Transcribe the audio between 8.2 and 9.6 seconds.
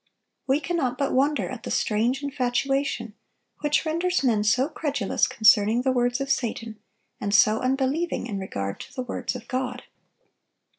in regard to the words of